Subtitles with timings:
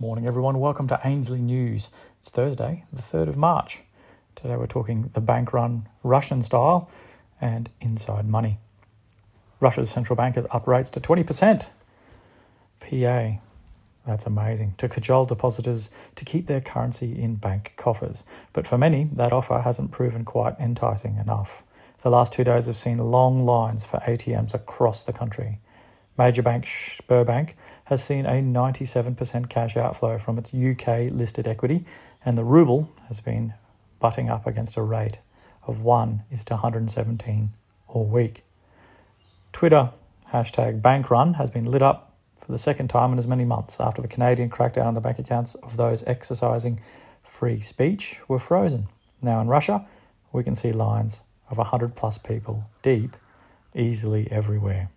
[0.00, 0.58] Morning, everyone.
[0.58, 1.92] Welcome to Ainslie News.
[2.18, 3.82] It's Thursday, the 3rd of March.
[4.34, 6.90] Today we're talking the bank run Russian style
[7.40, 8.58] and inside money.
[9.60, 11.68] Russia's central bank has up rates to 20%.
[12.80, 13.40] PA,
[14.04, 18.24] that's amazing, to cajole depositors to keep their currency in bank coffers.
[18.52, 21.62] But for many, that offer hasn't proven quite enticing enough.
[22.00, 25.60] The last two days have seen long lines for ATMs across the country.
[26.16, 27.54] Major bank Sberbank
[27.86, 31.84] has seen a 97% cash outflow from its UK listed equity,
[32.24, 33.54] and the ruble has been
[33.98, 35.18] butting up against a rate
[35.66, 37.52] of 1 is to 117
[37.88, 38.44] all week.
[39.52, 39.90] Twitter
[40.32, 44.02] hashtag bankrun has been lit up for the second time in as many months after
[44.02, 46.80] the Canadian crackdown on the bank accounts of those exercising
[47.22, 48.88] free speech were frozen.
[49.22, 49.86] Now in Russia,
[50.32, 53.16] we can see lines of 100 plus people deep
[53.74, 54.90] easily everywhere.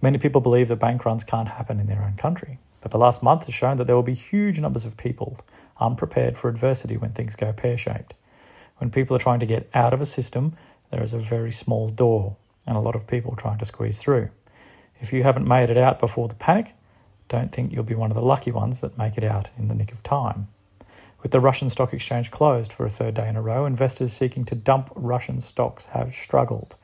[0.00, 3.22] Many people believe that bank runs can't happen in their own country, but the last
[3.22, 5.38] month has shown that there will be huge numbers of people
[5.80, 8.14] unprepared for adversity when things go pear shaped.
[8.78, 10.56] When people are trying to get out of a system,
[10.90, 14.30] there is a very small door and a lot of people trying to squeeze through.
[15.00, 16.74] If you haven't made it out before the panic,
[17.28, 19.74] don't think you'll be one of the lucky ones that make it out in the
[19.74, 20.48] nick of time.
[21.22, 24.44] With the Russian stock exchange closed for a third day in a row, investors seeking
[24.44, 26.76] to dump Russian stocks have struggled.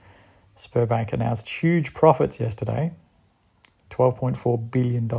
[0.60, 2.92] Sberbank announced huge profits yesterday
[3.88, 5.10] $12.4 billion,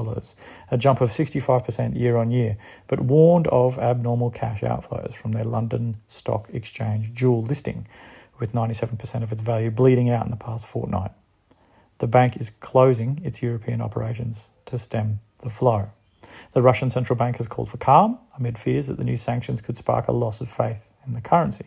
[0.72, 5.44] a jump of 65% year on year, but warned of abnormal cash outflows from their
[5.44, 7.86] London Stock Exchange dual listing,
[8.39, 11.12] with 97% of its value bleeding out in the past fortnight.
[11.97, 15.89] The bank is closing its European operations to stem the flow.
[16.53, 19.75] The Russian central bank has called for calm amid fears that the new sanctions could
[19.75, 21.66] spark a loss of faith in the currency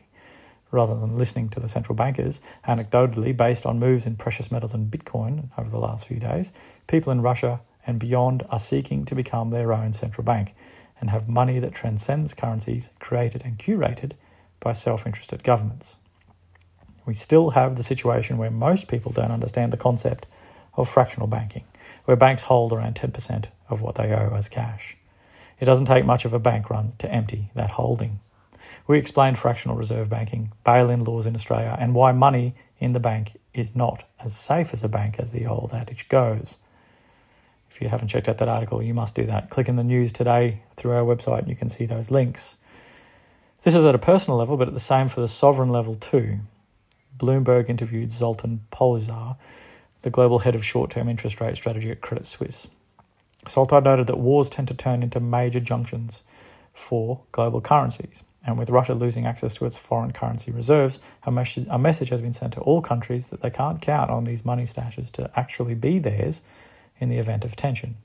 [0.70, 2.40] rather than listening to the central bankers.
[2.66, 6.52] Anecdotally, based on moves in precious metals and Bitcoin over the last few days,
[6.86, 10.54] people in Russia and beyond are seeking to become their own central bank
[11.00, 14.12] and have money that transcends currencies created and curated
[14.60, 15.96] by self interested governments.
[17.06, 20.26] We still have the situation where most people don't understand the concept
[20.76, 21.64] of fractional banking,
[22.06, 24.96] where banks hold around 10% of what they owe as cash.
[25.60, 28.20] It doesn't take much of a bank run to empty that holding.
[28.86, 33.00] We explained fractional reserve banking, bail in laws in Australia, and why money in the
[33.00, 36.58] bank is not as safe as a bank as the old adage goes.
[37.70, 39.50] If you haven't checked out that article, you must do that.
[39.50, 42.56] Click in the news today through our website and you can see those links.
[43.62, 46.40] This is at a personal level, but at the same for the sovereign level too.
[47.16, 49.36] Bloomberg interviewed Zoltan Pozsar,
[50.02, 52.68] the global head of short term interest rate strategy at Credit Suisse.
[53.48, 56.22] Zoltan noted that wars tend to turn into major junctions
[56.74, 58.22] for global currencies.
[58.46, 61.30] And with Russia losing access to its foreign currency reserves, a,
[61.70, 64.64] a message has been sent to all countries that they can't count on these money
[64.64, 66.42] stashes to actually be theirs
[66.98, 67.96] in the event of tension.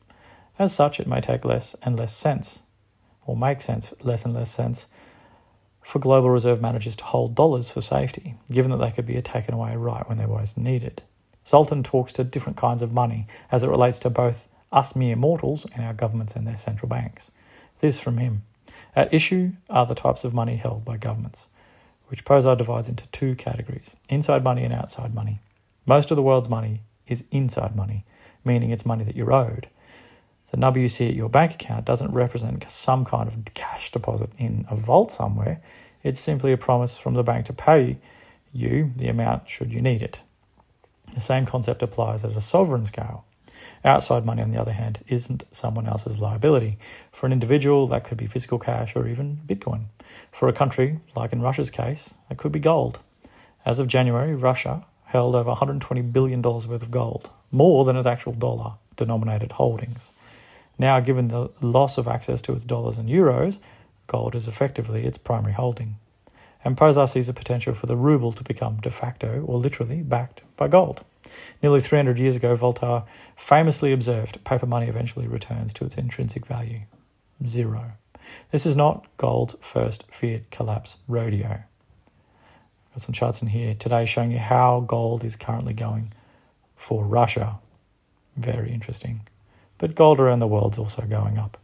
[0.57, 2.59] As such, it may take less and less sense,
[3.25, 4.87] or make sense, less and less sense,
[5.81, 9.53] for global reserve managers to hold dollars for safety, given that they could be taken
[9.53, 11.01] away right when they're most needed.
[11.45, 15.65] Zoltan talks to different kinds of money as it relates to both us mere mortals
[15.73, 17.31] and our governments and their central banks.
[17.79, 18.43] This from him.
[18.99, 21.47] At issue are the types of money held by governments,
[22.07, 25.39] which Pozsar divides into two categories inside money and outside money.
[25.85, 28.03] Most of the world's money is inside money,
[28.43, 29.69] meaning it's money that you're owed.
[30.51, 34.31] The number you see at your bank account doesn't represent some kind of cash deposit
[34.37, 35.61] in a vault somewhere.
[36.03, 37.99] It's simply a promise from the bank to pay
[38.51, 40.19] you the amount should you need it.
[41.13, 43.23] The same concept applies at a sovereign scale.
[43.83, 46.77] Outside money, on the other hand, isn't someone else's liability.
[47.11, 49.85] For an individual, that could be physical cash or even Bitcoin.
[50.31, 52.99] For a country, like in Russia's case, it could be gold.
[53.65, 58.33] As of January, Russia held over $120 billion worth of gold, more than its actual
[58.33, 60.11] dollar denominated holdings.
[60.77, 63.59] Now, given the loss of access to its dollars and euros,
[64.07, 65.97] gold is effectively its primary holding.
[66.63, 70.43] And Pozsar sees a potential for the ruble to become de facto or literally backed
[70.57, 71.03] by gold.
[71.61, 73.03] Nearly 300 years ago, Voltaire
[73.35, 76.81] famously observed paper money eventually returns to its intrinsic value
[77.45, 77.93] zero.
[78.51, 81.63] This is not gold's first fiat collapse rodeo.
[82.93, 86.13] Got some charts in here today showing you how gold is currently going
[86.75, 87.59] for Russia.
[88.35, 89.21] Very interesting.
[89.77, 91.57] But gold around the world is also going up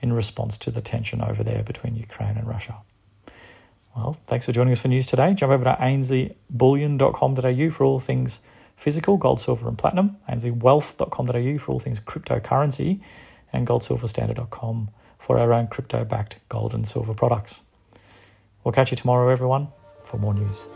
[0.00, 2.76] in response to the tension over there between Ukraine and Russia.
[3.96, 5.32] Well, thanks for joining us for news today.
[5.34, 8.40] Jump over to ainslieBullion.com.au for all things
[8.76, 13.00] physical, gold, silver, and platinum, ainsliewealth.com.au for all things cryptocurrency,
[13.52, 17.62] and goldsilverstandard.com for our own crypto backed gold and silver products.
[18.62, 19.68] We'll catch you tomorrow, everyone,
[20.04, 20.66] for more news.